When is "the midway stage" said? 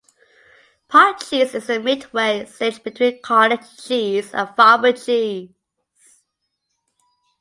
1.83-2.81